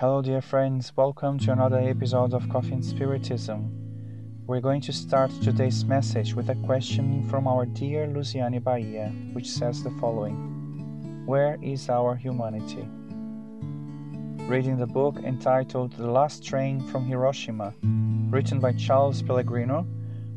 [0.00, 0.96] Hello, dear friends.
[0.96, 3.70] Welcome to another episode of Coffee and Spiritism.
[4.46, 9.50] We're going to start today's message with a question from our dear Luciane Bahia, which
[9.50, 12.88] says the following Where is our humanity?
[14.48, 17.74] Reading the book entitled The Last Train from Hiroshima,
[18.30, 19.86] written by Charles Pellegrino,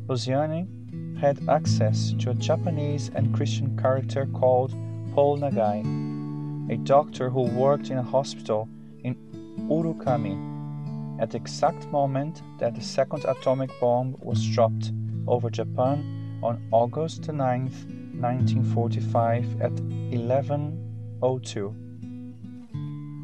[0.08, 4.74] Luciane had access to a Japanese and Christian character called
[5.14, 8.68] Paul Nagai, a doctor who worked in a hospital
[9.68, 10.54] Urakami
[11.20, 14.92] at the exact moment that the second atomic bomb was dropped
[15.26, 17.70] over Japan on August 9,
[18.20, 21.74] 1945 at 11:02.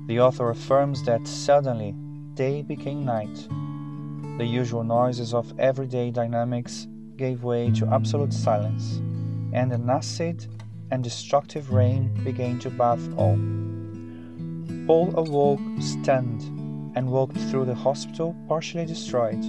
[0.07, 1.95] The author affirms that suddenly
[2.35, 3.49] day became night.
[4.39, 9.03] The usual noises of everyday dynamics gave way to absolute silence,
[9.53, 10.47] and an acid
[10.91, 13.39] and destructive rain began to bath all.
[14.91, 16.43] Paul awoke stunned
[16.97, 19.41] and walked through the hospital partially destroyed,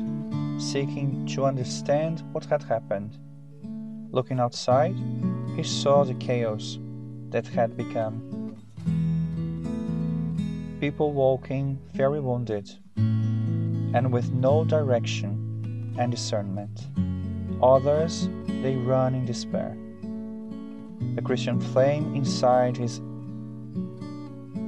[0.62, 3.18] seeking to understand what had happened.
[4.12, 4.96] Looking outside,
[5.56, 6.78] he saw the chaos
[7.32, 8.56] that had become.
[10.80, 16.86] People walking very wounded and with no direction and discernment.
[17.64, 18.30] Others,
[18.62, 19.76] they run in despair.
[21.16, 23.02] The Christian flame inside his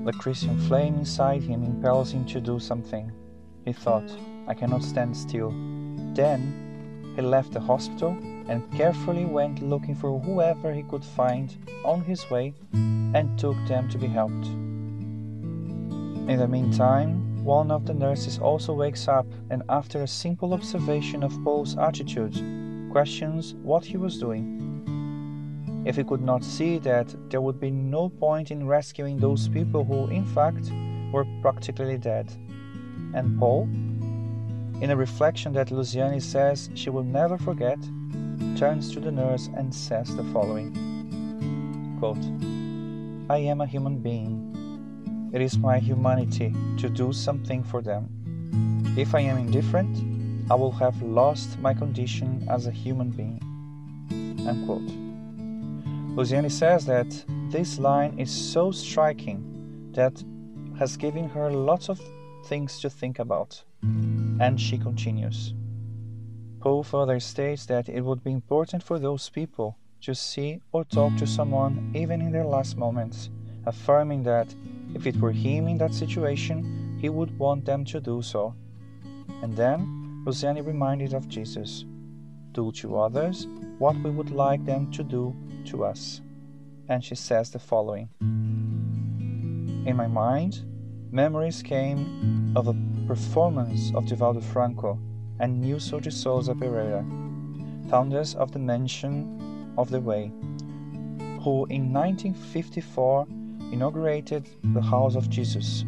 [0.06, 3.12] the Christian flame inside him impels him to do something.
[3.64, 4.10] He thought,
[4.48, 5.52] I cannot stand still.
[6.14, 12.02] Then he left the hospital and carefully went looking for whoever he could find on
[12.02, 14.48] his way and took them to be helped.
[16.28, 21.24] In the meantime, one of the nurses also wakes up and, after a simple observation
[21.24, 22.36] of Paul's attitude,
[22.92, 24.73] questions what he was doing.
[25.86, 29.84] If he could not see that there would be no point in rescuing those people
[29.84, 30.72] who, in fact,
[31.12, 32.32] were practically dead.
[33.14, 33.64] And Paul,
[34.82, 37.80] in a reflection that Luciane says she will never forget,
[38.56, 40.72] turns to the nurse and says the following
[42.00, 42.18] quote,
[43.30, 45.32] I am a human being.
[45.34, 48.10] It is my humanity to do something for them.
[48.98, 49.98] If I am indifferent,
[50.52, 53.40] I will have lost my condition as a human being.
[54.46, 55.03] Unquote.
[56.16, 57.08] Luciane says that
[57.50, 60.24] this line is so striking that
[60.78, 62.00] has given her lots of
[62.46, 63.64] things to think about.
[63.82, 65.56] And she continues.
[66.60, 71.16] Paul further states that it would be important for those people to see or talk
[71.18, 73.32] to someone even in their last moments,
[73.66, 74.54] affirming that
[74.94, 78.54] if it were him in that situation, he would want them to do so.
[79.42, 81.86] And then Luciane reminded of Jesus
[82.52, 83.48] do to others
[83.80, 85.36] what we would like them to do
[85.66, 86.22] to us.
[86.90, 88.10] And she says the following
[89.86, 90.64] In my mind,
[91.12, 92.76] memories came of a
[93.08, 95.00] performance of Divaldo Franco
[95.40, 97.04] and Nilson de Souza Pereira,
[97.90, 100.32] founders of the Mansion of the Way,
[101.42, 103.28] who in 1954
[103.72, 105.82] inaugurated the House of Jesus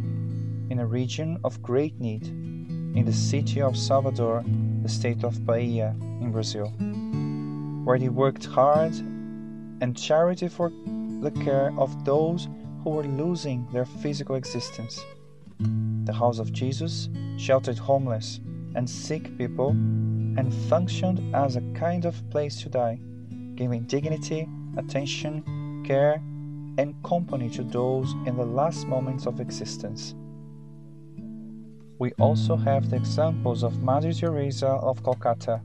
[0.70, 4.44] in a region of great need in the city of Salvador,
[4.82, 6.68] the state of Bahia in Brazil,
[7.86, 8.94] where they worked hard
[9.82, 10.72] and charity for
[11.22, 12.48] the care of those
[12.84, 15.04] who were losing their physical existence.
[16.04, 18.40] The House of Jesus sheltered homeless
[18.76, 23.00] and sick people and functioned as a kind of place to die,
[23.56, 24.48] giving dignity,
[24.78, 26.22] attention, care,
[26.78, 30.14] and company to those in the last moments of existence.
[31.98, 35.62] We also have the examples of Mother Teresa of Calcutta,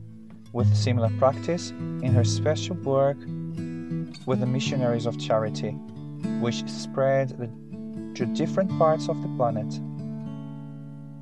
[0.53, 3.17] with similar practice in her special work
[4.25, 5.71] with the missionaries of charity,
[6.39, 7.47] which spread the,
[8.15, 9.79] to different parts of the planet.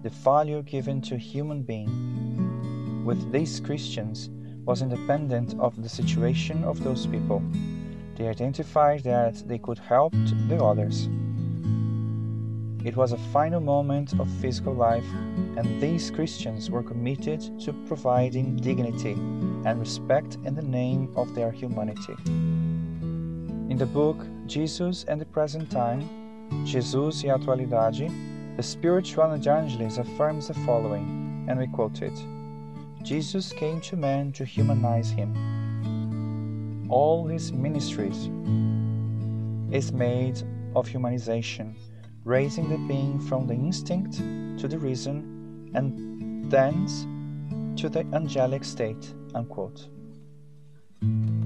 [0.04, 4.30] The value given to human being with these Christians
[4.66, 7.42] was independent of the situation of those people.
[8.16, 10.14] They identified that they could help
[10.48, 11.10] the others.
[12.86, 15.06] It was a final moment of physical life,
[15.58, 19.14] and these Christians were committed to providing dignity
[19.66, 22.16] and respect in the name of their humanity.
[23.70, 24.18] In the book
[24.48, 26.02] Jesus and the Present Time,
[26.66, 28.10] Jesus e a Atualidade,
[28.58, 32.18] the spiritual evangelist affirms the following, and we quote it
[33.04, 35.32] Jesus came to man to humanize him.
[36.90, 38.32] All his ministries
[39.72, 40.42] is made
[40.76, 41.76] of humanization,
[42.26, 44.18] raising the being from the instinct
[44.60, 47.06] to the reason and thence
[47.80, 49.14] to the angelic state.
[49.36, 49.90] Unquote.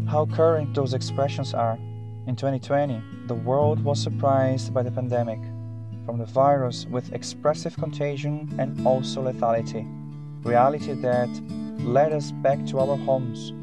[0.07, 1.77] How current those expressions are
[2.25, 5.39] in 2020, the world was surprised by the pandemic.
[6.05, 9.87] from the virus with expressive contagion and also lethality.
[10.43, 11.29] Reality that
[11.79, 13.53] led us back to our homes,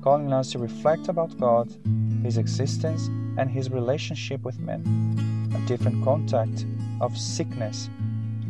[0.00, 1.74] calling us to reflect about God,
[2.22, 4.82] His existence, and His relationship with men.
[5.54, 6.66] A different contact
[7.00, 7.90] of sickness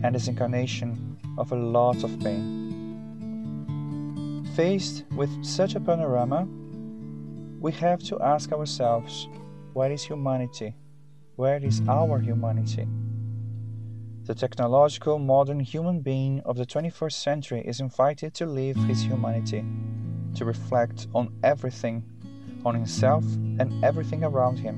[0.02, 2.44] and this incarnation of a lot of pain.
[4.54, 6.46] Faced with such a panorama,
[7.60, 9.28] we have to ask ourselves
[9.78, 10.74] where is humanity?
[11.36, 12.84] Where is our humanity?
[14.24, 19.64] The technological modern human being of the 21st century is invited to leave his humanity,
[20.34, 22.02] to reflect on everything,
[22.64, 23.22] on himself
[23.60, 24.76] and everything around him.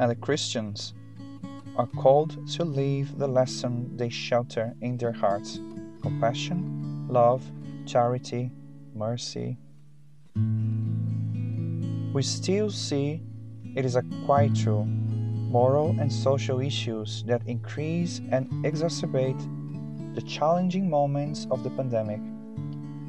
[0.00, 0.92] And the Christians
[1.76, 5.60] are called to leave the lesson they shelter in their hearts
[6.02, 7.44] compassion, love,
[7.86, 8.50] charity,
[8.92, 9.56] mercy.
[12.12, 13.22] We still see
[13.74, 14.84] it is a quite true
[15.50, 19.40] moral and social issues that increase and exacerbate
[20.14, 22.20] the challenging moments of the pandemic.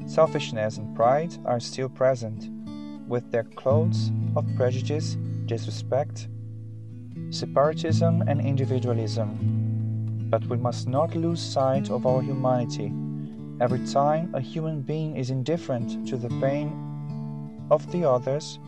[0.06, 2.50] Selfishness and pride are still present,
[3.08, 5.16] with their clothes of prejudice,
[5.46, 6.28] disrespect,
[7.30, 10.28] separatism, and individualism.
[10.28, 12.92] But we must not lose sight of our humanity.
[13.60, 16.72] Every time a human being is indifferent to the pain
[17.70, 18.58] of the others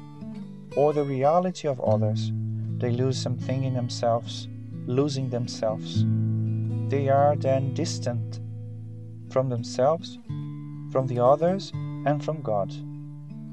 [0.77, 2.33] or the reality of others,
[2.79, 4.49] they lose something in themselves,
[4.87, 6.05] losing themselves.
[6.89, 8.41] They are then distant
[9.31, 10.19] from themselves,
[10.91, 11.73] from the others,
[12.07, 12.73] and from God,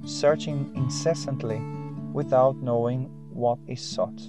[0.05, 1.61] searching incessantly
[2.11, 4.21] without knowing what is sought.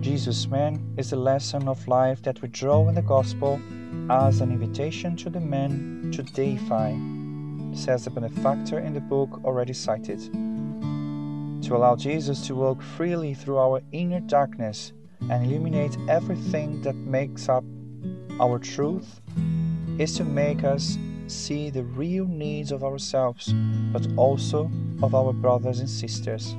[0.00, 3.60] Jesus' man is the lesson of life that we draw in the Gospel
[4.10, 6.94] as an invitation to the man to deify,
[7.74, 10.20] says the benefactor in the book already cited
[11.66, 14.92] to allow Jesus to walk freely through our inner darkness
[15.28, 17.64] and illuminate everything that makes up
[18.38, 19.20] our truth
[19.98, 20.96] is to make us
[21.26, 23.52] see the real needs of ourselves,
[23.92, 24.70] but also
[25.02, 26.54] of our brothers and sisters.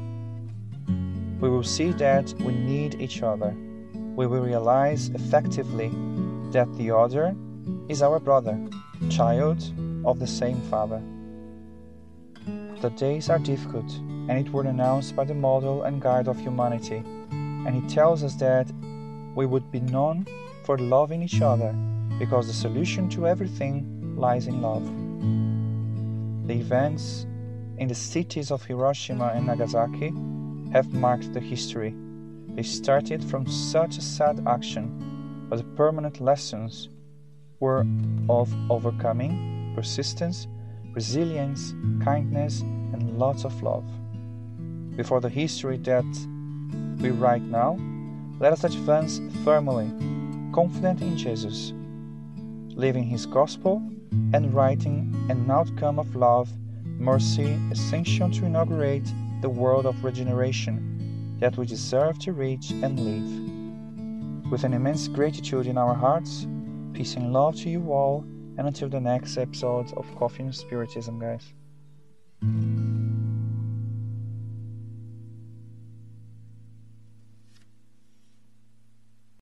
[1.39, 3.55] We will see that we need each other.
[3.93, 5.89] We will realize effectively
[6.51, 7.33] that the other
[7.87, 8.59] is our brother,
[9.09, 9.63] child
[10.03, 11.01] of the same Father.
[12.81, 13.89] The days are difficult
[14.27, 17.03] and it was announced by the model and guide of humanity.
[17.31, 18.71] And he tells us that
[19.35, 20.25] we would be known
[20.63, 21.73] for loving each other
[22.19, 24.85] because the solution to everything lies in love.
[26.47, 27.25] The events
[27.77, 30.13] in the cities of Hiroshima and Nagasaki
[30.71, 31.95] have marked the history.
[32.49, 36.89] They started from such a sad action, but the permanent lessons
[37.59, 37.85] were
[38.29, 40.47] of overcoming, persistence,
[40.93, 41.73] resilience,
[42.03, 43.85] kindness, and lots of love
[44.97, 46.03] before the history that
[46.99, 47.77] we write now,
[48.39, 49.87] let us advance firmly,
[50.53, 51.71] confident in Jesus,
[52.75, 53.81] living His gospel
[54.33, 56.49] and writing an outcome of love,
[56.83, 59.07] mercy, essential to inaugurate
[59.41, 64.51] the world of regeneration that we deserve to reach and live.
[64.51, 66.47] With an immense gratitude in our hearts,
[66.93, 68.25] peace and love to you all,
[68.57, 71.53] and until the next episode of Coffee and Spiritism, guys.